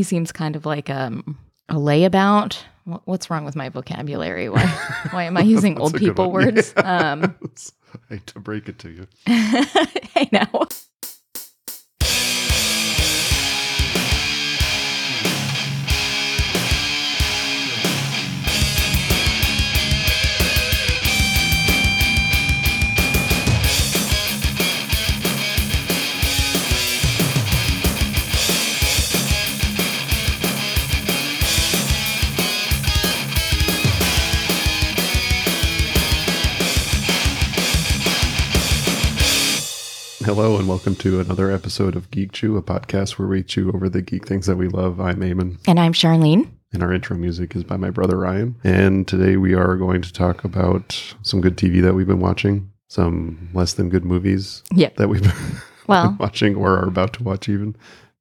[0.00, 1.36] he seems kind of like um,
[1.68, 2.54] a layabout.
[2.86, 4.48] Wh- What's wrong with my vocabulary?
[4.48, 4.64] Why,
[5.10, 6.72] why am I using old people words?
[6.74, 7.10] Yeah.
[7.12, 7.34] Um,
[8.10, 9.06] I hate to break it to you.
[9.26, 10.48] hey, now.
[40.32, 43.88] Hello and welcome to another episode of Geek Chew, a podcast where we chew over
[43.88, 45.00] the geek things that we love.
[45.00, 46.48] I'm Eamon, And I'm Charlene.
[46.72, 48.54] and our intro music is by my brother Ryan.
[48.62, 52.70] And today we are going to talk about some good TV that we've been watching,
[52.86, 54.96] some less than good movies Yep.
[54.96, 55.32] that we've been
[55.88, 57.74] Well, watching or are about to watch even,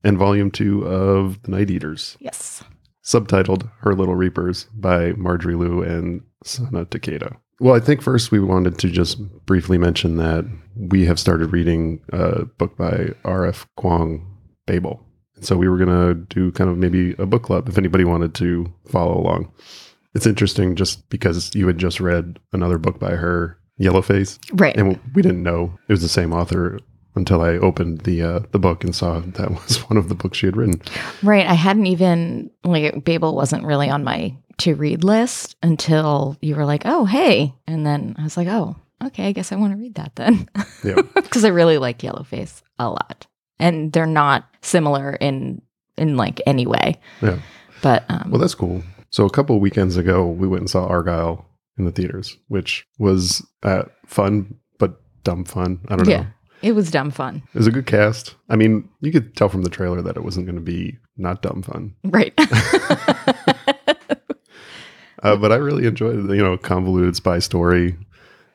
[0.03, 2.63] and volume two of The Night Eaters, yes.
[3.03, 7.37] subtitled Her Little Reapers by Marjorie Liu and Sana Takeda.
[7.59, 12.01] Well, I think first we wanted to just briefly mention that we have started reading
[12.13, 13.67] a book by R.F.
[13.77, 14.25] Kuang,
[14.65, 15.05] Babel.
[15.35, 18.05] And so we were going to do kind of maybe a book club if anybody
[18.05, 19.51] wanted to follow along.
[20.15, 24.75] It's interesting just because you had just read another book by her, Yellowface, Right.
[24.75, 26.79] and we didn't know it was the same author
[27.15, 30.37] until I opened the uh, the book and saw that was one of the books
[30.37, 30.81] she had written.
[31.23, 31.45] Right.
[31.45, 36.65] I hadn't even, like, Babel wasn't really on my to read list until you were
[36.65, 37.53] like, oh, hey.
[37.67, 40.47] And then I was like, oh, okay, I guess I want to read that then.
[40.83, 41.01] Yeah.
[41.15, 43.27] Because I really like Yellowface a lot.
[43.59, 45.61] And they're not similar in,
[45.97, 46.99] in like any way.
[47.21, 47.39] Yeah.
[47.83, 48.83] But, um, Well, that's cool.
[49.11, 51.45] So a couple of weekends ago, we went and saw Argylle
[51.77, 55.79] in the theaters, which was uh, fun but dumb fun.
[55.87, 56.11] I don't know.
[56.11, 56.27] yeah, know.
[56.61, 57.43] it was dumb fun.
[57.53, 58.35] It was a good cast.
[58.49, 61.41] I mean, you could tell from the trailer that it wasn't going to be not
[61.41, 61.95] dumb fun.
[62.03, 62.33] Right.
[65.23, 66.29] Uh, but I really enjoyed.
[66.29, 67.97] You know, convoluted spy story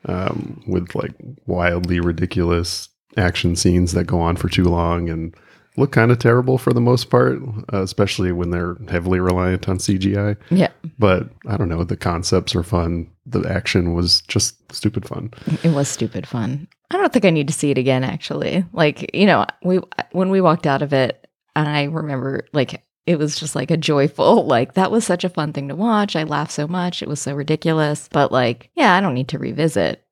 [0.06, 1.12] um, with like
[1.46, 5.34] wildly ridiculous action scenes that go on for too long and
[5.76, 7.38] look kind of terrible for the most part,
[7.72, 10.36] uh, especially when they're heavily reliant on CGI.
[10.50, 10.70] yeah.
[10.98, 11.84] But I don't know.
[11.84, 13.10] The concepts are fun.
[13.26, 15.32] The action was just stupid fun.
[15.62, 16.68] It was stupid fun.
[16.90, 18.64] I don't think I need to see it again actually.
[18.72, 19.80] Like, you know, we
[20.12, 21.26] when we walked out of it,
[21.56, 25.52] I remember like it was just like a joyful like that was such a fun
[25.52, 26.16] thing to watch.
[26.16, 27.02] I laughed so much.
[27.02, 28.08] It was so ridiculous.
[28.12, 30.04] But like, yeah, I don't need to revisit.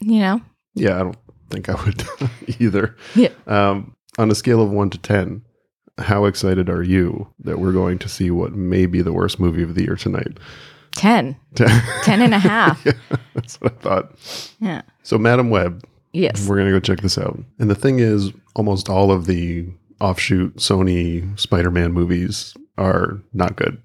[0.00, 0.40] You know?
[0.74, 1.16] Yeah, I don't
[1.50, 2.04] think I would
[2.58, 2.96] either.
[3.14, 3.28] Yeah.
[3.46, 5.42] Um, on a scale of one to 10,
[5.98, 9.62] how excited are you that we're going to see what may be the worst movie
[9.62, 10.38] of the year tonight?
[10.92, 11.36] 10.
[11.54, 12.84] 10 and a half.
[12.84, 12.92] yeah,
[13.34, 14.12] that's what I thought.
[14.60, 14.82] Yeah.
[15.02, 16.46] So, Madame Web, Yes.
[16.48, 17.38] we're going to go check this out.
[17.58, 19.66] And the thing is, almost all of the
[20.00, 23.80] offshoot Sony Spider Man movies are not good,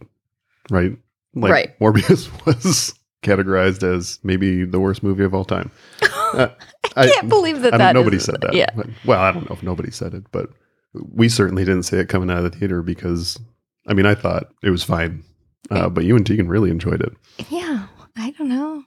[0.69, 0.97] right?
[1.35, 1.79] Like, Right.
[1.79, 2.93] Morbius was
[3.23, 5.71] categorized as maybe the worst movie of all time.
[6.29, 6.47] Uh,
[6.95, 8.53] I can't believe that I that nobody said that.
[8.53, 8.69] Yeah.
[9.03, 10.51] well, I don't know if nobody said it, but
[10.93, 13.39] we certainly didn't say it coming out of the theater because,
[13.87, 15.23] I mean, I thought it was fine,
[15.71, 17.13] uh, but you and Tegan really enjoyed it.
[17.49, 17.87] Yeah.
[18.15, 18.83] I don't know.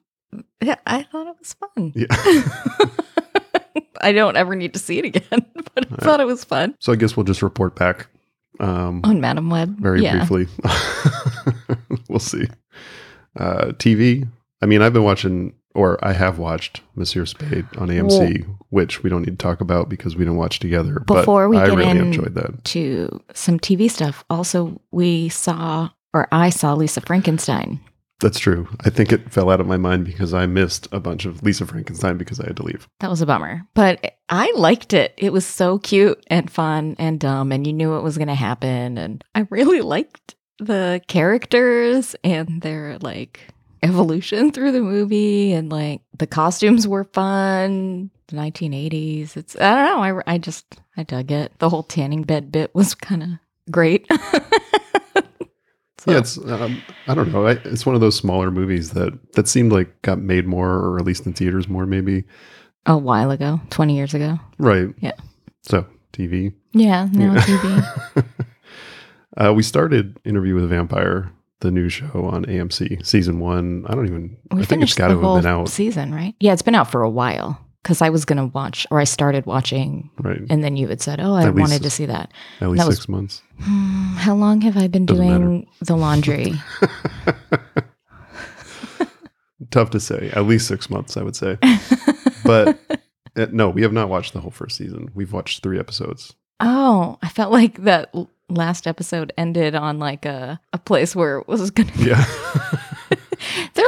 [0.62, 1.92] Yeah, I thought it was fun.
[1.96, 2.86] Yeah.
[4.02, 6.74] I don't ever need to see it again, but I thought it was fun.
[6.80, 8.08] so I guess we'll just report back
[8.60, 9.78] um, On Madame Web.
[9.78, 10.24] very yeah.
[10.24, 10.46] briefly.
[12.08, 12.46] we'll see.
[13.36, 14.28] Uh, TV.
[14.60, 19.10] I mean, I've been watching, or I have watched Monsieur Spade on AMC, which we
[19.10, 21.00] don't need to talk about because we didn't watch together.
[21.00, 22.64] Before but we I get really enjoyed that.
[22.64, 24.24] to some TV stuff.
[24.30, 27.80] Also, we saw, or I saw Lisa Frankenstein.
[28.22, 28.68] That's true.
[28.84, 31.66] I think it fell out of my mind because I missed a bunch of Lisa
[31.66, 32.88] Frankenstein because I had to leave.
[33.00, 35.12] That was a bummer, but I liked it.
[35.16, 38.34] It was so cute and fun and dumb, and you knew it was going to
[38.34, 38.96] happen.
[38.96, 43.40] And I really liked the characters and their like
[43.82, 48.08] evolution through the movie, and like the costumes were fun.
[48.28, 49.36] The 1980s.
[49.36, 50.22] It's I don't know.
[50.28, 51.52] I I just I dug it.
[51.58, 53.28] The whole tanning bed bit was kind of
[53.68, 54.06] great.
[56.04, 57.46] So- Yeah, it's um, I don't know.
[57.46, 60.90] I, it's one of those smaller movies that that seemed like got made more or
[60.92, 62.24] released in theaters more, maybe.
[62.86, 64.38] a while ago, 20 years ago.
[64.58, 64.88] Right.
[64.98, 65.12] Yeah.
[65.62, 66.52] So TV.
[66.72, 67.40] Yeah, no Yeah.
[67.40, 68.24] TV.
[69.36, 73.84] uh, we started Interview with a Vampire, the new show on AMC, season one.
[73.88, 74.36] I don't even.
[74.50, 75.68] We I think it's got to have been out.
[75.68, 76.34] season, right?
[76.40, 79.04] Yeah, it's been out for a while because I was going to watch, or I
[79.04, 80.40] started watching, Right.
[80.50, 82.30] and then you had said, "Oh, I At least- wanted to see that."
[82.60, 83.42] At least that was- six months.
[83.60, 86.54] Hmm, how long have I been Doesn't doing the laundry?
[89.70, 90.30] Tough to say.
[90.34, 91.58] At least six months, I would say.
[92.44, 92.76] But
[93.36, 95.10] uh, no, we have not watched the whole first season.
[95.14, 96.34] We've watched three episodes.
[96.58, 98.12] oh, I felt like that
[98.48, 102.24] last episode ended on like a, a place where it was going to Yeah.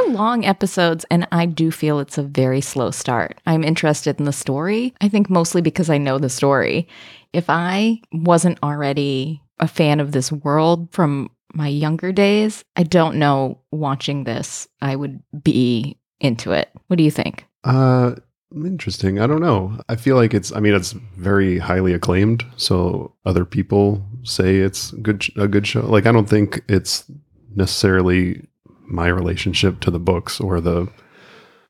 [0.07, 3.39] Long episodes, and I do feel it's a very slow start.
[3.45, 4.93] I'm interested in the story.
[5.01, 6.87] I think mostly because I know the story.
[7.33, 13.17] If I wasn't already a fan of this world from my younger days, I don't
[13.17, 16.69] know watching this, I would be into it.
[16.87, 17.45] What do you think?
[17.63, 18.15] Uh,
[18.53, 19.19] interesting.
[19.19, 19.79] I don't know.
[19.89, 20.51] I feel like it's.
[20.53, 22.45] I mean, it's very highly acclaimed.
[22.57, 25.81] So other people say it's good, a good show.
[25.81, 27.09] Like I don't think it's
[27.55, 28.47] necessarily
[28.87, 30.87] my relationship to the books or the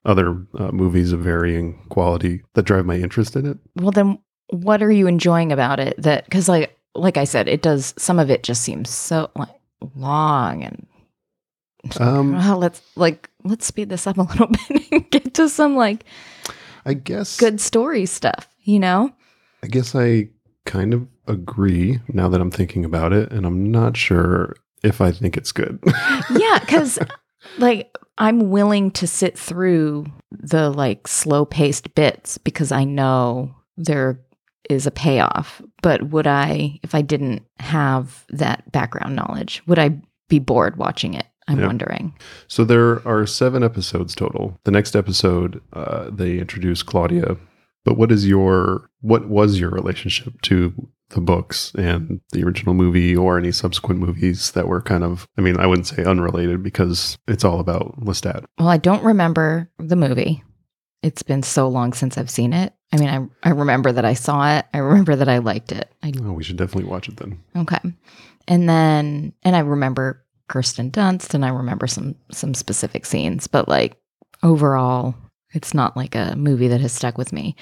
[0.05, 3.57] other uh, movies of varying quality that drive my interest in it.
[3.75, 4.19] Well, then
[4.49, 5.95] what are you enjoying about it?
[5.97, 9.49] That because like like I said, it does some of it just seems so like
[9.95, 10.85] long and
[11.99, 15.75] Um, well, let's like let's speed this up a little bit and get to some
[15.75, 16.05] like
[16.85, 17.37] I guess.
[17.37, 18.47] good story stuff.
[18.63, 19.11] You know?
[19.63, 20.29] I guess I
[20.65, 25.11] kind of agree now that I'm thinking about it, and I'm not sure if I
[25.11, 25.79] think it's good.
[26.37, 26.99] yeah, because
[27.57, 34.19] like I'm willing to sit through the like slow paced bits because I know there
[34.69, 35.61] is a payoff.
[35.81, 39.99] But would I, if I didn't have that background knowledge, would I
[40.29, 41.27] be bored watching it?
[41.47, 41.67] I'm Yeah.
[41.67, 42.15] wondering.
[42.47, 44.59] So there are seven episodes total.
[44.63, 47.37] The next episode, uh, they introduce Claudia.
[47.83, 50.73] But what is your what was your relationship to
[51.15, 55.41] the books and the original movie or any subsequent movies that were kind of I
[55.41, 58.45] mean, I wouldn't say unrelated because it's all about Lestat.
[58.59, 60.43] Well, I don't remember the movie.
[61.01, 62.73] It's been so long since I've seen it.
[62.93, 64.65] I mean, I, I remember that I saw it.
[64.73, 65.91] I remember that I liked it.
[66.03, 67.39] I, Oh, we should definitely watch it then.
[67.55, 67.79] okay.
[68.47, 73.67] And then, and I remember Kirsten Dunst and I remember some, some specific scenes, but
[73.67, 73.97] like
[74.43, 75.15] overall,
[75.53, 77.55] it's not like a movie that has stuck with me.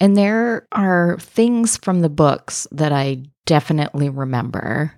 [0.00, 4.92] And there are things from the books that I definitely remember.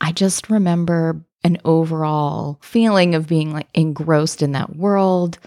[0.00, 5.38] I just remember an overall feeling of being like engrossed in that world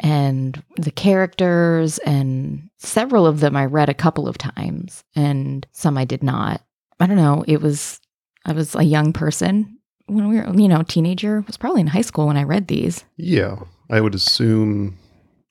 [0.00, 5.96] and the characters and several of them I read a couple of times and some
[5.96, 6.62] I did not.
[7.00, 8.00] I don't know, it was
[8.44, 11.38] I was a young person when we were, you know, teenager.
[11.38, 13.04] I was probably in high school when I read these.
[13.16, 13.56] Yeah,
[13.90, 14.96] I would assume.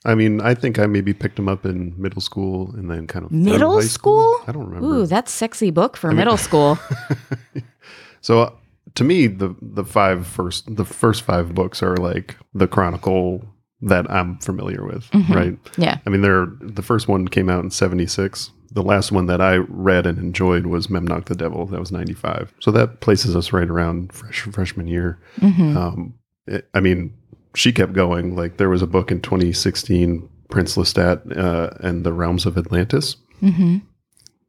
[0.05, 3.25] I mean, I think I maybe picked them up in middle school and then kind
[3.25, 4.39] of Middle high school?
[4.47, 4.85] I don't remember.
[4.87, 6.77] Ooh, that's sexy book for I mean- middle school.
[8.21, 8.49] so uh,
[8.95, 13.43] to me, the the five first the first five books are like the chronicle
[13.81, 15.29] that I'm familiar with, Mhm.
[15.35, 15.57] right?
[15.77, 15.97] Yeah.
[16.05, 18.51] I mean, they're the first one came out in '76.
[18.71, 21.65] The last one that I read and enjoyed was Memnoch the Devil.
[21.67, 22.53] That was '95.
[22.59, 25.19] So that places us right around fresh, freshman year.
[25.39, 26.13] hmm Um,
[26.47, 27.13] it, I mean,
[27.55, 28.35] she kept going.
[28.35, 33.15] Like there was a book in 2016, Prince Lestat uh, and the Realms of Atlantis.
[33.39, 33.77] hmm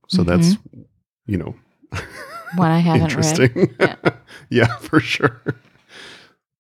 [0.08, 0.56] So that's
[1.26, 1.54] you know
[2.56, 3.10] One I haven't read.
[3.10, 3.74] interesting.
[3.80, 3.96] Yeah.
[4.50, 4.76] Yeah.
[4.78, 5.42] for sure.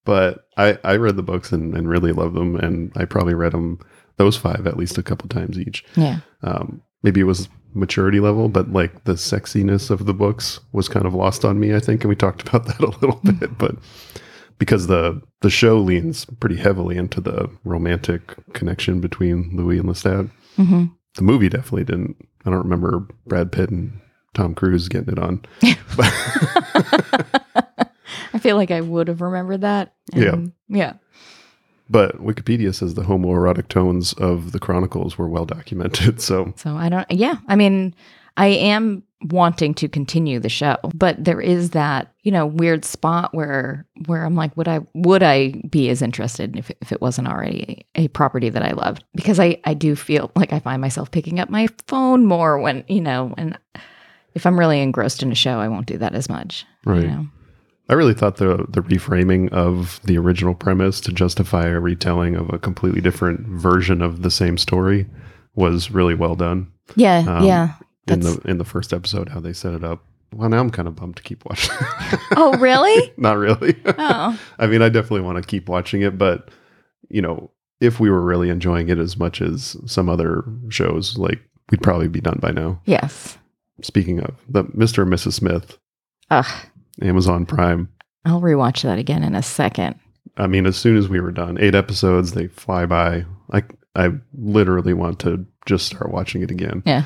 [0.04, 3.52] But I I read the books and, and really love them, and I probably read
[3.52, 3.78] them
[4.18, 5.84] those five at least a couple times each.
[5.96, 6.20] Yeah.
[6.42, 11.06] Um, maybe it was maturity level, but like the sexiness of the books was kind
[11.06, 11.74] of lost on me.
[11.74, 13.40] I think, and we talked about that a little Mm.
[13.40, 13.76] bit, but
[14.58, 20.30] because the the show leans pretty heavily into the romantic connection between Louis and Lestat,
[20.56, 20.84] hmm
[21.16, 22.16] the movie definitely didn't.
[22.44, 23.98] I don't remember Brad Pitt and
[24.34, 25.42] Tom Cruise getting it on.
[28.34, 29.94] I feel like I would have remembered that.
[30.14, 30.36] Yeah.
[30.68, 30.94] Yeah.
[31.88, 36.20] But Wikipedia says the homoerotic tones of the chronicles were well documented.
[36.26, 37.36] So So I don't, yeah.
[37.48, 37.94] I mean,
[38.36, 43.34] I am wanting to continue the show, but there is that, you know, weird spot
[43.34, 47.28] where, where I'm like, would I, would I be as interested if, if it wasn't
[47.28, 49.04] already a property that I loved?
[49.14, 52.84] Because I, I do feel like I find myself picking up my phone more when,
[52.88, 53.58] you know, and
[54.34, 56.66] if I'm really engrossed in a show, I won't do that as much.
[56.84, 57.06] you Right.
[57.06, 57.26] know?
[57.88, 62.52] I really thought the the reframing of the original premise to justify a retelling of
[62.52, 65.06] a completely different version of the same story
[65.54, 66.66] was really well done.
[66.96, 67.18] Yeah.
[67.26, 67.74] Um, yeah.
[68.08, 70.04] In That's, the in the first episode, how they set it up.
[70.32, 71.74] Well, now I'm kind of bummed to keep watching.
[72.36, 73.12] oh, really?
[73.16, 73.76] Not really.
[73.86, 76.50] Oh, I mean, I definitely want to keep watching it, but
[77.08, 81.40] you know, if we were really enjoying it as much as some other shows, like
[81.70, 82.80] we'd probably be done by now.
[82.84, 83.38] yes.
[83.82, 85.02] Speaking of the Mr.
[85.02, 85.34] and Mrs.
[85.34, 85.76] Smith,
[86.30, 86.46] Ugh.
[87.02, 87.90] Amazon Prime.
[88.24, 90.00] I'll rewatch that again in a second.
[90.38, 93.26] I mean, as soon as we were done, eight episodes, they fly by.
[93.52, 93.62] I
[93.94, 96.82] I literally want to just start watching it again.
[96.86, 97.04] Yeah.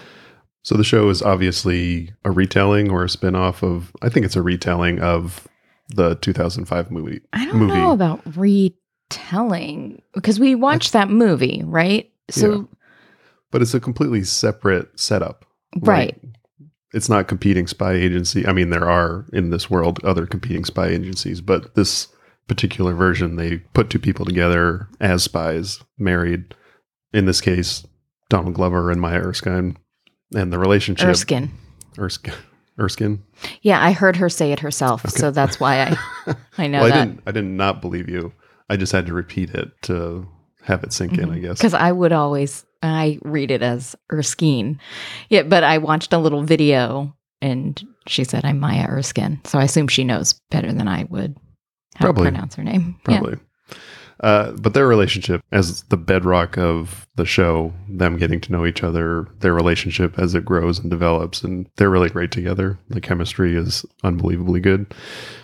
[0.63, 4.43] So the show is obviously a retelling or a spin-off of I think it's a
[4.43, 5.49] retelling of
[5.89, 7.21] the 2005 movie.
[7.33, 7.75] I don't movie.
[7.75, 12.11] know about retelling because we watched that movie, right?
[12.31, 12.69] So,
[13.51, 15.45] But it's a completely separate setup.
[15.81, 16.17] right.
[16.93, 18.47] it's not competing spy agency.
[18.47, 22.09] I mean, there are in this world other competing spy agencies, but this
[22.49, 26.55] particular version, they put two people together as spies, married.
[27.13, 27.87] In this case,
[28.29, 29.77] Donald Glover and Maya Erskine,
[30.35, 31.51] and the relationship Erskine.
[31.99, 32.35] Erskine.
[32.79, 33.23] Erskine.
[33.63, 35.19] Yeah, I heard her say it herself, Okay.
[35.19, 37.21] so that's why I I know well, I didn't.
[37.27, 38.33] I did not believe you.
[38.69, 40.27] I just had to repeat it to
[40.63, 41.25] have it sink in.
[41.25, 41.33] Mm-hmm.
[41.33, 41.59] I guess.
[41.59, 44.79] Because I would always I read it as Erskine.
[45.29, 49.41] Yeah, but I watched a little video and she said I'm Maya Erskine.
[49.45, 51.37] So I assume she knows better than I would
[51.97, 52.25] how Probably.
[52.27, 52.97] to pronounce her name.
[53.09, 53.21] Yeah.
[54.21, 58.83] Uh, but their relationship as the bedrock of the show, them getting to know each
[58.83, 62.79] other, their relationship as it grows and develops, and they're really great together.
[62.89, 64.95] The chemistry is unbelievably good.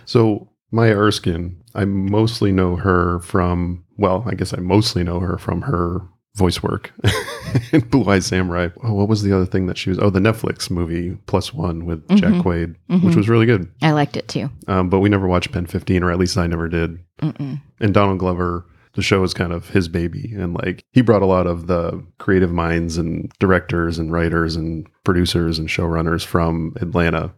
[0.05, 5.39] So Maya Erskine, I mostly know her from, well, I guess I mostly know her
[5.39, 6.03] from her
[6.35, 6.93] voice work
[7.91, 8.69] Blue Eye Samurai.
[8.83, 9.99] Oh, what was the other thing that she was?
[9.99, 12.43] Oh, the Netflix movie Plus One with Jack Mhm.
[12.43, 13.17] Quaid, which Mhm.
[13.17, 13.69] was really good.
[13.83, 14.51] I liked it too.
[14.69, 17.61] Um, but we never watched Pen 15, or at least I never did Mm-mm.
[17.81, 21.27] and Donald Glover, the show is kind of his baby, and like he brought a
[21.27, 27.33] lot of the creative minds and directors and writers and producers and showrunners from Atlanta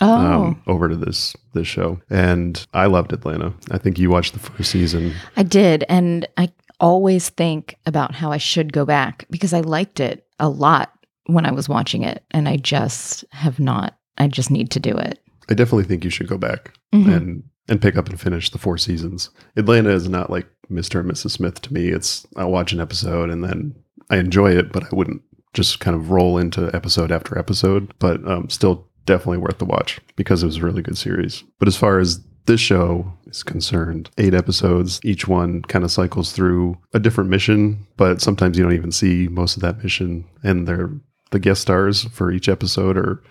[0.00, 3.52] Oh, um, over to this this show, and I loved Atlanta.
[3.70, 5.12] I think you watched the first season.
[5.36, 5.84] I did.
[5.88, 6.48] And I
[6.82, 10.92] always think about how I should go back because I liked it a lot
[11.26, 12.22] when I was watching it.
[12.32, 15.18] And I just have not, I just need to do it.
[15.48, 17.16] I definitely think you should go back Mhm.
[17.16, 19.30] and and pick up and finish the four seasons.
[19.56, 20.98] Atlanta is not like Mr.
[21.00, 21.30] and Mrs.
[21.30, 21.88] Smith to me.
[21.88, 23.74] It's I'll watch an episode and then
[24.10, 25.22] I enjoy it, but I wouldn't
[25.54, 27.94] just kind of roll into episode after episode.
[28.00, 31.44] But um, still, definitely worth the watch because it was a really good series.
[31.60, 36.32] But as far as this show is concerned, eight episodes, each one kind of cycles
[36.32, 40.66] through a different mission, but sometimes you don't even see most of that mission, and
[40.66, 40.90] they're
[41.30, 43.22] the guest stars for each episode are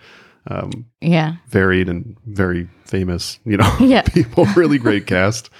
[0.48, 1.36] um, Yeah.
[1.48, 4.02] varied and very famous, you know, Yeah.
[4.14, 5.50] people, really great cast.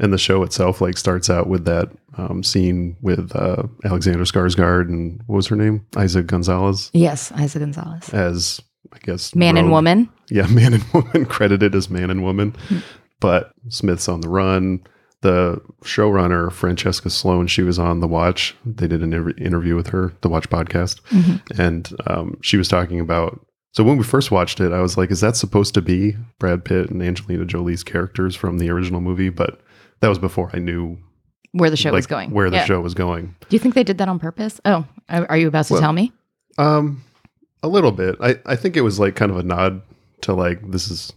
[0.00, 4.86] And the show itself like starts out with that um, scene with uh, Alexander Skarsgård
[4.88, 5.84] and what was her name?
[5.96, 7.32] Isaac Gonzalez Yes.
[7.32, 8.08] Eiza Gonzalez.
[8.10, 8.60] as
[8.92, 10.08] I guess Man and woman.
[10.30, 12.54] Yeah, man and woman credited as man and woman.
[13.20, 14.80] But Smith's on the run.
[15.22, 18.54] The showrunner Francesca Sloane, she was on The Watch.
[18.64, 21.58] They did an interview with her, The Watch podcast Mhm.
[21.58, 23.40] and um, she was talking about
[23.72, 26.64] so when we first watched it i was like is that supposed to be brad
[26.64, 29.60] pitt and angelina jolie's characters from the original movie but
[30.00, 30.96] that was before i knew
[31.52, 32.30] Where the show was going.
[32.30, 32.64] where the Yeah.
[32.64, 34.58] show was going Do you think they did that on purpose?
[34.64, 36.12] Oh, are are you about to Well- tell me?
[36.56, 37.02] um
[37.62, 39.82] a little bit i i think it was like kind of a nod
[40.22, 41.12] to like this is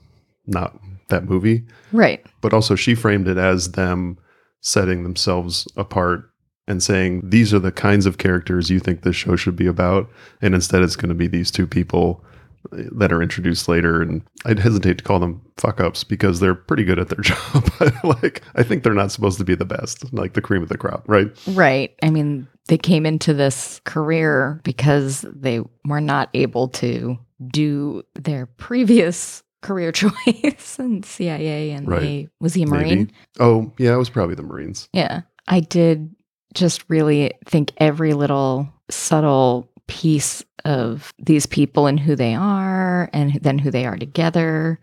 [0.46, 0.78] not
[1.12, 2.26] that movie Right.
[2.42, 4.18] but also she framed it as them
[4.62, 6.30] setting themselves apart
[6.68, 10.10] and saying these are the kinds of characters you think this show should be about
[10.42, 12.24] and instead it's going to be these two people
[12.72, 16.54] uh, that are introduced later and i'd hesitate to call them fuck ups because they're
[16.56, 17.68] pretty good at their job
[18.04, 20.78] like i think they're not supposed to be the best like the cream of the
[20.78, 21.96] crop right Right.
[22.04, 28.46] I mean, they came into this career because they were not able to do their
[28.46, 32.02] previous career choice and CIA and Right.
[32.02, 32.88] they was he a Marine?
[32.98, 33.14] Maybe.
[33.40, 35.22] oh yeah it was probably the marines Yeah.
[35.48, 36.16] I did
[36.54, 43.34] just really think every little subtle piece of these people and who they are and
[43.42, 44.80] then who they are together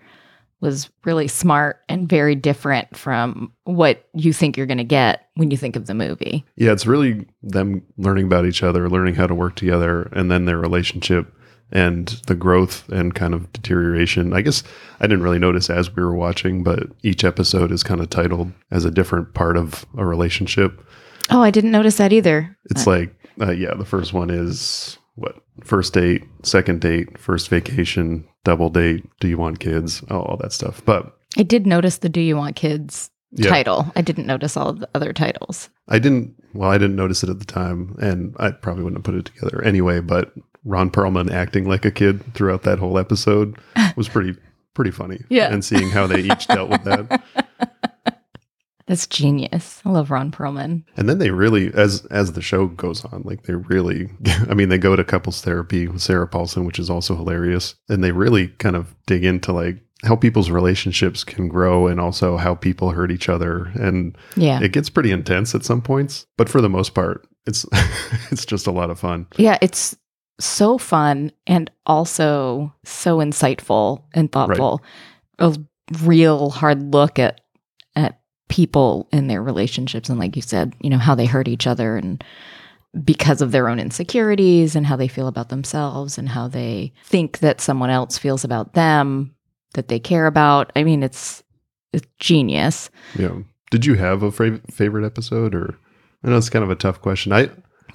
[0.61, 5.53] was really smart and very different from what you think you're going to get when
[5.53, 6.45] you think of the movie.
[6.57, 10.47] Yeah, it's really them learning about each other, learning how to work together, and then
[10.47, 11.33] their relationship
[11.71, 14.33] and the growth and kind of deterioration.
[14.33, 14.63] I guess
[15.01, 18.53] I didn't really notice as we were watching, but each episode is kind of titled
[18.71, 20.85] as a different part of a relationship.
[21.31, 22.57] Oh, I didn't notice that either.
[22.71, 25.37] It's like, uh, yeah, the first one is what?
[25.63, 30.03] First date, second date, first vacation, double date, do you want kids?
[30.11, 30.81] Oh, all that stuff.
[30.85, 33.93] But I did notice the Do You Want Kids yeah, title.
[33.95, 35.69] I didn't notice all of the other titles.
[35.89, 36.35] I didn't.
[36.55, 39.27] Well, I didn't notice it at the time, and I probably wouldn't have put it
[39.27, 40.01] together anyway.
[40.01, 40.33] But
[40.65, 43.57] Ron Perlman acting like a kid throughout that whole episode
[43.97, 44.37] was pretty
[44.75, 45.21] pretty funny.
[45.29, 45.53] Yeah.
[45.53, 47.23] and seeing how they each dealt with that,
[48.87, 49.83] That's genius.
[49.85, 50.83] I love Ron Perlman.
[50.97, 54.09] and then they really, as as the show goes on, like they really.
[54.49, 58.03] I mean, they go to couples therapy with Sarah Paulson, which is also hilarious, and
[58.03, 62.55] they really kind of dig into like how people's relationships can grow and also how
[62.55, 64.61] people hurt each other and Yeah.
[64.62, 67.67] it gets pretty intense at some points but for the most part it's
[68.31, 69.97] it's just a lot of fun Yeah, it's
[70.40, 74.83] so fun and also so insightful and thoughtful.
[75.38, 75.57] A
[76.02, 77.40] real hard look at
[77.97, 81.66] at people and their relationships and like you said, you know, how they hurt each
[81.66, 82.23] other and
[83.04, 87.38] because of their own insecurities and how they feel about themselves and how they think
[87.38, 89.35] that someone else feels about them
[89.75, 90.73] that they care about.
[90.75, 91.42] I mean, it's
[91.92, 92.90] it's genius.
[93.16, 93.37] Yeah.
[93.71, 95.78] Did you have a fav- favorite episode, or
[96.25, 97.33] I know it's kind of a tough question.
[97.33, 97.50] I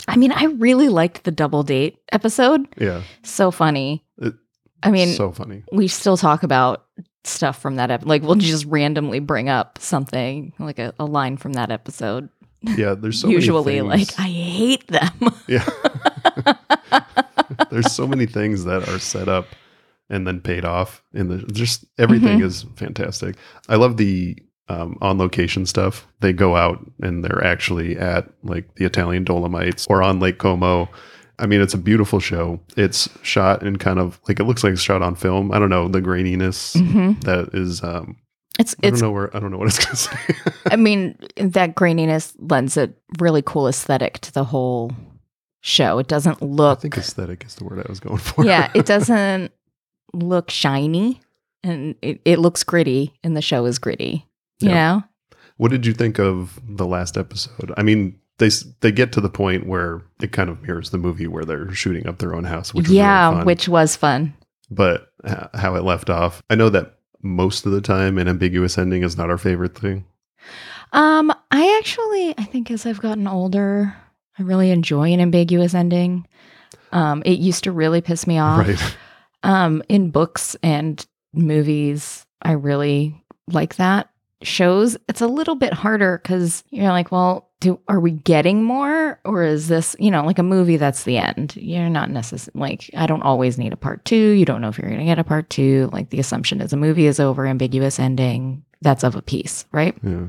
[0.08, 2.68] I mean, I really liked the double date episode.
[2.80, 4.04] yeah, So funny.
[4.18, 4.34] It-
[4.82, 5.64] I mean, so funny.
[5.72, 6.86] we still talk about
[7.24, 8.10] stuff from that episode.
[8.10, 12.28] Like, we'll just randomly bring up something, like a, a line from that episode.
[12.62, 15.12] Yeah, there's so Usually, like, I hate them.
[15.48, 15.66] yeah.
[17.72, 19.48] there's so many things that are set up
[20.10, 22.46] and then paid off And the just everything Mm-hmm.
[22.48, 23.36] is fantastic.
[23.70, 24.38] I love the
[24.70, 26.08] um, on location stuff.
[26.22, 30.90] They go out and they're actually at like the Italian Dolomites or on Lake Como.
[31.40, 32.60] I mean, it's a beautiful show.
[32.78, 35.52] It's shot in kind of like it looks like it's shot on film.
[35.52, 37.22] I don't know the graininess Mhm.
[37.24, 37.84] that is.
[37.84, 38.18] Um,
[38.60, 40.16] It's, I it's, don't know where I don't know what it's gonna say.
[40.72, 44.92] I mean, that graininess lends a really cool aesthetic to the whole
[45.62, 45.98] show.
[45.98, 46.78] It doesn't look.
[46.80, 48.46] I think aesthetic is the word I was going for.
[48.46, 49.52] yeah, it doesn't
[50.14, 51.20] look shiny
[51.64, 54.28] and it, it looks gritty and the show is gritty,
[54.64, 54.96] you Yeah.
[54.98, 55.04] know?
[55.58, 57.72] What did you think of the last episode?
[57.78, 58.50] I mean, they
[58.82, 62.08] they get to the point where it kind of mirrors the movie where they're shooting
[62.08, 63.46] up their own house, which was yeah, really fun.
[63.46, 64.34] which was fun.
[64.72, 65.10] but
[65.54, 69.16] how it left off, I know that most of the time an ambiguous ending is
[69.16, 70.06] not our favorite thing.
[70.92, 73.96] Um, I actually, I think as I've gotten older,
[74.38, 76.28] I really enjoy an ambiguous ending.
[76.92, 78.68] Um, it used to really piss me off.
[78.68, 78.98] Right?
[79.44, 84.10] Um, in books and movies, I really like that.
[84.46, 89.20] Shows, it's a little bit harder because you're like, well, do are we getting more,
[89.24, 91.56] or is this, you know, like a movie that's the end?
[91.56, 94.32] You're not necessarily like, I don't always need a part two.
[94.32, 95.90] You don't know if you're going to get a part two.
[95.94, 98.64] Like the assumption is a movie is over, ambiguous ending.
[98.82, 99.96] That's of a piece, right?
[100.04, 100.28] Yeah.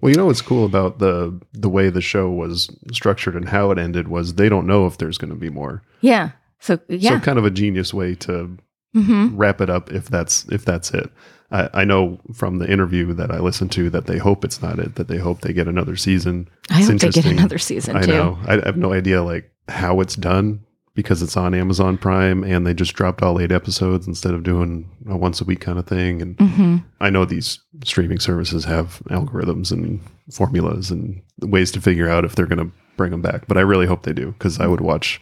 [0.00, 3.70] Well, you know what's cool about the the way the show was structured and how
[3.70, 5.82] it ended was they don't know if there's going to be more.
[6.00, 6.30] Yeah.
[6.60, 7.18] So yeah.
[7.18, 8.56] So kind of a genius way to
[8.94, 11.10] hmm wrap it up if that's if that's it.
[11.52, 14.78] I, I know from the interview that I listened to that they hope it's not
[14.78, 14.94] it.
[14.94, 16.48] That they hope they get another season.
[16.70, 18.12] I hope they get another season I too.
[18.12, 18.38] know.
[18.46, 22.74] I have no idea like how it's done because it's on Amazon Prime and they
[22.74, 26.20] just dropped all eight episodes instead of doing a once a week kind of thing.
[26.22, 32.08] And hmm I know these streaming services have algorithms and formulas and ways to figure
[32.08, 33.46] out if they're going to bring them back.
[33.48, 35.20] But I really hope they do because I would watch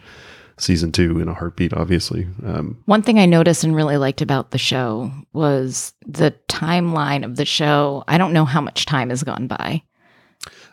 [0.59, 1.73] season two in a heartbeat.
[1.73, 7.23] Obviously, um, One thing I noticed and really liked about the show was the timeline
[7.25, 8.03] of the show.
[8.07, 9.81] I don't know how much time has gone by.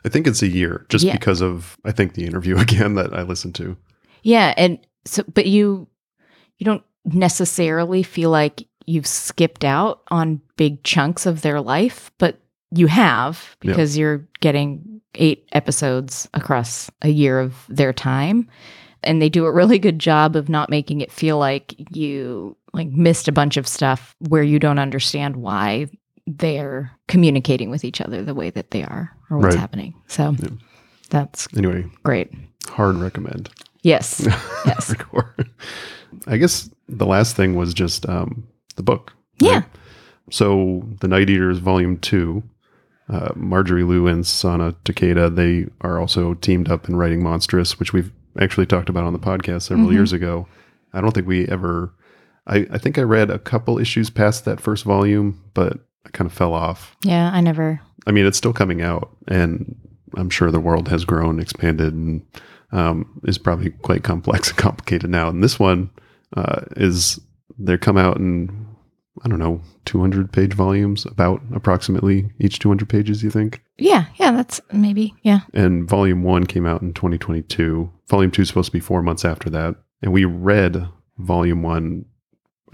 [0.05, 1.13] I think it's a year just Yeah.
[1.15, 3.77] because of I think the interview again that I listened to.
[4.23, 5.87] Yeah, and so but you
[6.59, 12.39] you don't necessarily feel like you've skipped out on big chunks of their life, but
[12.71, 13.73] you have Yeah.
[13.73, 18.49] because you're getting eight episodes across a year of their time.
[19.07, 22.89] And they do a really good job of not making it feel like you like
[22.89, 25.87] missed a bunch of stuff where you don't understand why
[26.27, 29.61] they're communicating with each other the way that they are or what's Right.
[29.61, 29.95] happening.
[30.09, 30.49] So Yeah.
[31.09, 32.31] that's Anyway, great.
[32.69, 33.49] hard recommend.
[33.83, 34.27] Yes.
[34.67, 34.95] Yes.
[36.27, 39.13] I guess the last thing was just um, the book.
[39.39, 39.63] Yeah.
[40.31, 42.43] So the Night Eaters, Volume Two.
[43.09, 47.93] Uh, Marjorie Liu and Sana Takeda, they are also teamed up in writing Monstress, which
[47.93, 49.93] we've actually talked about on the podcast several Mhm.
[49.95, 50.47] years ago.
[50.93, 51.93] I don't think we ever.
[52.47, 56.31] I, I think I read a couple issues past that first volume, but I kind
[56.31, 56.97] of fell off.
[57.03, 59.75] Yeah, I never I mean, it's still coming out, and
[60.17, 62.23] I'm sure the world has grown, expanded, and
[62.73, 65.29] um, is probably quite complex and complicated now.
[65.29, 65.91] And this one
[66.37, 67.19] uh, is
[67.59, 68.67] they come out in
[69.25, 73.23] I don't know 200 page volumes, about approximately each 200 pages.
[73.23, 73.63] You think?
[73.79, 75.15] Yeah, yeah, that's maybe.
[75.23, 75.41] Yeah.
[75.55, 77.91] And volume one came out in 2022.
[78.09, 82.05] Volume two is supposed to be four months after that, and we read volume one.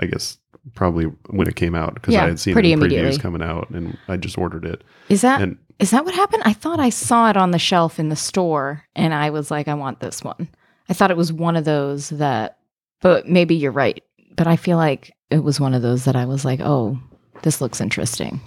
[0.00, 0.38] I guess
[0.74, 3.42] probably when it came out because Yeah, I had seen pretty it in previews coming
[3.42, 4.82] out, and I just ordered it.
[5.08, 6.42] Is that And is that what happened?
[6.44, 9.68] I thought I saw it on the shelf in the store and I was like
[9.68, 10.48] I want this one.
[10.88, 12.58] I thought it was one of those that
[13.00, 14.02] but maybe you're right.
[14.36, 16.98] But I feel like it was one of those that I was like, "Oh,
[17.42, 18.40] this looks interesting."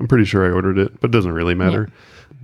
[0.00, 1.88] I'm pretty sure I ordered it, but it doesn't really matter.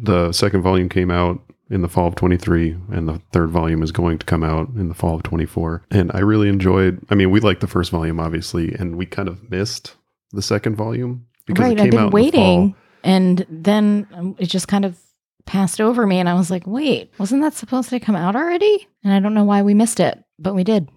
[0.01, 3.93] The second volume came out in the fall of 23, and the third volume is
[3.93, 5.85] going to come out in the fall of 24.
[5.91, 7.01] And I really enjoyed.
[7.11, 9.95] I mean, we liked the first volume, obviously, and we kind of missed
[10.33, 12.77] the second volume because right, it came I've been out in the waiting fall.
[13.03, 14.99] and then um, it just kind of
[15.47, 18.87] passed over me and I was like, "Wait, wasn't that supposed to come out already?"
[19.03, 20.89] And I don't know why we missed it, but we did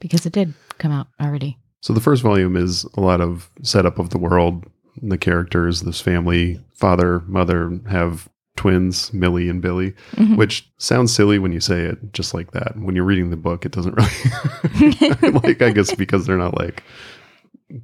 [0.00, 1.58] because it did come out already.
[1.84, 4.64] So the first volume is a lot of setup of the world,
[5.02, 10.38] and the characters, this family, father, mother have twins, Millie and Billy, Mhm.
[10.38, 12.72] which sounds silly when you say it just like that.
[12.78, 16.82] When you're reading the book, it doesn't really like I guess because they're not like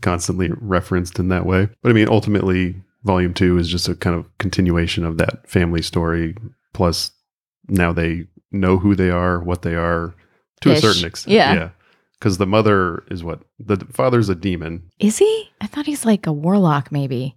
[0.00, 1.68] constantly referenced in that way.
[1.82, 5.82] But I mean ultimately volume 2 is just a kind of continuation of that family
[5.82, 6.36] story
[6.72, 7.10] plus
[7.68, 10.14] now they know who they are, what they are
[10.62, 11.34] to a certain extent.
[11.34, 11.52] Yeah.
[11.54, 11.68] Yeah.
[12.20, 13.40] Cuz the mother is what?
[13.58, 14.82] The father's a demon.
[14.98, 15.50] Is he?
[15.60, 17.36] I thought he's like a warlock, maybe.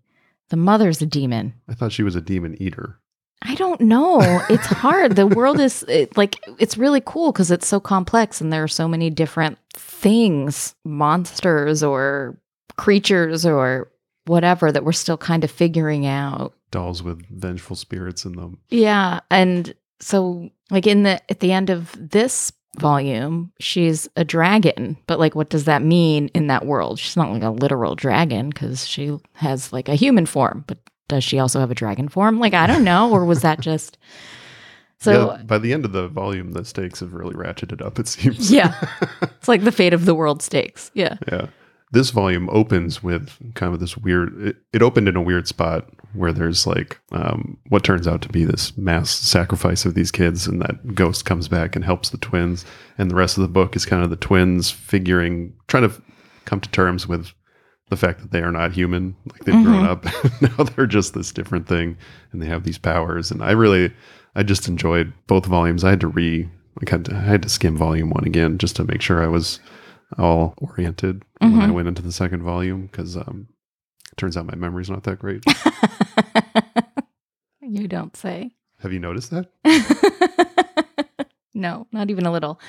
[0.49, 1.53] The mother's a demon.
[1.67, 2.99] I thought she was a demon eater.
[3.41, 4.19] I don't know.
[4.49, 5.15] It's hard.
[5.15, 8.67] the world is it, like it's really cool because it's so complex and there are
[8.67, 12.37] so many different things, monsters or
[12.77, 13.91] creatures or
[14.25, 16.53] whatever that we're still kind of figuring out.
[16.71, 18.59] Dolls with vengeful spirits in them.
[18.69, 24.97] Yeah, and so like in the at the end of this volume, she's a dragon,
[25.07, 26.99] but like what does that mean in that world?
[26.99, 31.23] She's not like a literal dragon cuz she has like a human form, but does
[31.23, 32.39] she also have a dragon form?
[32.39, 33.97] Like I don't know or was that just
[34.99, 37.99] So yeah, by the end of the volume, the stakes have really ratcheted up.
[37.99, 38.51] It seems.
[38.51, 38.73] Yeah.
[39.21, 40.91] it's like the fate of the world stakes.
[40.93, 41.17] Yeah.
[41.31, 41.47] yeah.
[41.91, 44.35] This volume opens with kind of this weird.
[44.41, 48.29] It, it opened in a weird spot where there's like um, what turns out to
[48.29, 52.17] be this mass sacrifice of these kids, and that ghost comes back and helps the
[52.17, 52.65] twins.
[52.97, 56.01] And the rest of the book is kind of the twins figuring, trying to
[56.45, 57.31] come to terms with
[57.89, 59.15] the fact that they are not human.
[59.31, 60.05] Like they've grown up.
[60.41, 61.97] now they're just this different thing,
[62.31, 63.31] and they have these powers.
[63.31, 63.91] And I really,
[64.35, 65.83] I just enjoyed both volumes.
[65.83, 66.49] I had to re,
[66.79, 69.23] like, I had to, I had to skim volume one again just to make sure
[69.23, 69.59] I was
[70.17, 71.73] all oriented when I Mhm.
[71.73, 73.47] went into the second volume because um,
[74.11, 75.43] it turns out my memory's not that great.
[77.61, 78.51] you don't say.
[78.79, 79.49] have you noticed that?
[81.53, 82.59] no, not even a little.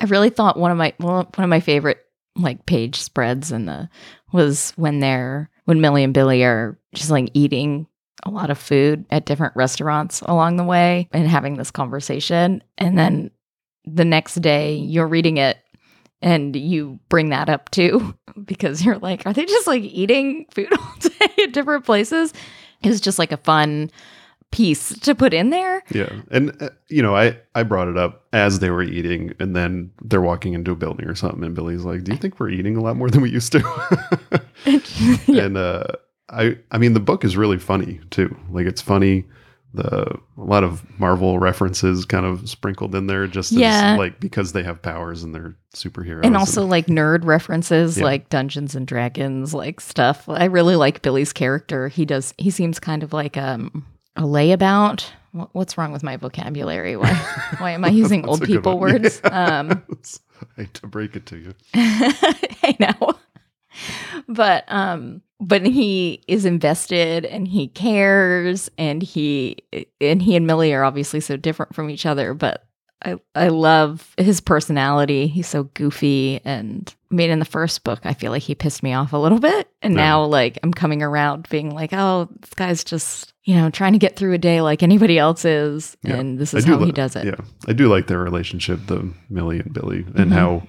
[0.00, 2.04] I really thought one of my one of my favorite
[2.36, 3.88] like page spreads in the
[4.32, 7.86] was when they're when Millie and Billy are just like eating
[8.24, 12.96] a lot of food at different restaurants along the way and having this conversation and
[12.96, 13.30] then
[13.84, 15.58] the next day you're reading it
[16.20, 20.72] and you bring that up too because you're like are they just like eating food
[20.72, 22.32] all day at different places
[22.82, 23.90] it was just like a fun
[24.50, 28.26] piece to put in there Yeah, and uh, you know, I I brought it up
[28.32, 31.84] as they were eating, and then they're walking into a building or something, and Billy's
[31.84, 33.60] like, "Do you think we're eating a lot more than we used to?"
[35.26, 35.44] Yeah.
[35.44, 35.84] And uh,
[36.28, 38.36] I I mean, the book is really funny too.
[38.50, 39.24] Like it's funny.
[39.74, 43.92] The a lot of Marvel references kind of sprinkled in there, just Yeah.
[43.92, 48.04] as, like because they have powers and they're superheroes, and also like nerd references Yeah.
[48.04, 52.78] like dungeons and dragons like stuff i really like billy's character he does he seems
[52.78, 57.14] kind of like um a layabout Wha- what's wrong with my vocabulary why
[57.58, 58.92] why am i using old people one.
[58.92, 59.60] words Yeah.
[59.60, 59.82] um
[60.58, 61.54] I hate to break it to you.
[61.74, 63.14] i know
[64.28, 69.56] but um but he is invested and he cares and he
[70.00, 72.64] and he and millie are obviously so different from each other but
[73.04, 75.26] I, I love his personality.
[75.26, 76.40] He's so goofy.
[76.44, 79.16] And I mean, in the first book, I feel like he pissed me off a
[79.16, 79.68] little bit.
[79.82, 80.00] And Yeah.
[80.02, 83.98] now, like, I'm coming around being like, oh, this guy's just, you know, trying to
[83.98, 85.96] get through a day like anybody else is.
[86.04, 86.14] Yeah.
[86.14, 87.24] And this is how he does it.
[87.26, 87.34] Yeah,
[87.66, 90.34] I do like their relationship, the Millie and Billy, and Mhm.
[90.34, 90.62] how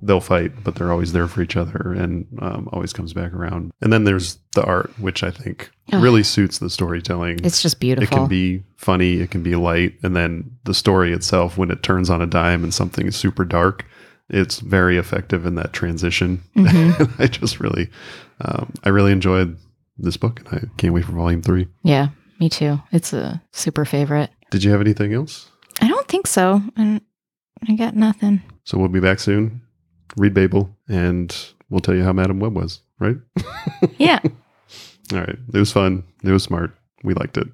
[0.00, 3.72] they'll fight, but they're always there for each other, and um, always comes back around.
[3.80, 6.02] And then there's the art, which I think Ugh.
[6.02, 7.40] really suits the storytelling.
[7.44, 8.16] It's just beautiful.
[8.16, 11.82] it can be funny, it can be light, and then the story itself, when it
[11.82, 13.84] turns on a dime and something is super dark,
[14.28, 16.42] it's very effective in that transition.
[16.54, 17.14] Mhm.
[17.18, 17.88] I just really,
[18.42, 19.56] um, I really enjoyed
[19.98, 21.66] this book, and I can't wait for volume three.
[21.82, 22.08] yeah,
[22.38, 22.80] me too.
[22.92, 24.30] It's a super favorite.
[24.50, 25.48] Did you have anything else?
[25.80, 26.62] I don't think so.
[26.76, 27.00] And
[27.68, 28.42] I got nothing.
[28.64, 29.60] So we'll be back soon.
[30.16, 31.34] Read Babel, and
[31.70, 33.16] we'll tell you how Madame Web was, right?
[33.98, 34.20] Yeah.
[35.12, 35.38] All right.
[35.54, 36.04] It was fun.
[36.22, 36.76] It was smart.
[37.02, 37.46] We liked it.